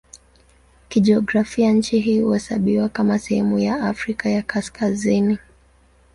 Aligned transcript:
Kijiografia 0.89 1.71
nchi 1.71 1.99
hii 1.99 2.19
huhesabiwa 2.21 2.89
kama 2.89 3.19
sehemu 3.19 3.59
ya 3.59 3.81
Afrika 3.83 4.29
ya 4.29 4.41
Kaskazini. 4.41 5.37